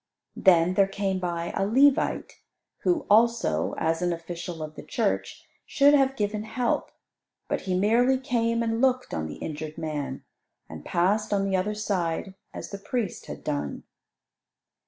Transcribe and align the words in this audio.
Then 0.35 0.73
there 0.73 0.87
came 0.87 1.19
by 1.19 1.53
a 1.55 1.63
Levite, 1.63 2.33
who 2.79 3.05
also, 3.07 3.75
as 3.77 4.01
an 4.01 4.11
official 4.11 4.63
of 4.63 4.73
the 4.73 4.81
church, 4.81 5.45
should 5.63 5.93
have 5.93 6.15
given 6.15 6.41
help. 6.41 6.89
But 7.47 7.61
he 7.69 7.77
merely 7.77 8.17
came 8.17 8.63
and 8.63 8.81
looked 8.81 9.13
on 9.13 9.27
the 9.27 9.35
injured 9.35 9.77
man, 9.77 10.23
and 10.67 10.83
passed 10.83 11.31
on 11.31 11.45
the 11.47 11.55
other 11.55 11.75
side 11.75 12.33
as 12.51 12.71
the 12.71 12.79
priest 12.79 13.27
had 13.27 13.43
done. 13.43 13.83